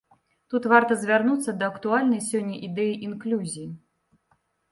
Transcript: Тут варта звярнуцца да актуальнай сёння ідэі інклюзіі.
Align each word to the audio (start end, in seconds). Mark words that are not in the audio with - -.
Тут 0.53 0.63
варта 0.71 0.95
звярнуцца 1.01 1.53
да 1.59 1.67
актуальнай 1.73 2.21
сёння 2.29 2.55
ідэі 2.69 2.93
інклюзіі. 3.09 3.67